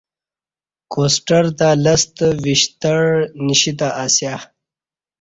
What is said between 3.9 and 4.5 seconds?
اسیا